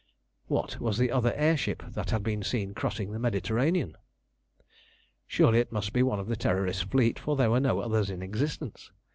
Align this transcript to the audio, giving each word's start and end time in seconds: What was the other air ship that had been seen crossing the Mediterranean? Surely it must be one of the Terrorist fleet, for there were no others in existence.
What 0.47 0.79
was 0.81 0.97
the 0.97 1.11
other 1.11 1.31
air 1.35 1.55
ship 1.55 1.83
that 1.89 2.09
had 2.09 2.23
been 2.23 2.41
seen 2.41 2.73
crossing 2.73 3.11
the 3.11 3.19
Mediterranean? 3.19 3.95
Surely 5.27 5.59
it 5.59 5.71
must 5.71 5.93
be 5.93 6.01
one 6.01 6.19
of 6.19 6.25
the 6.27 6.35
Terrorist 6.35 6.85
fleet, 6.85 7.19
for 7.19 7.35
there 7.35 7.51
were 7.51 7.59
no 7.59 7.81
others 7.81 8.09
in 8.09 8.23
existence. 8.23 8.91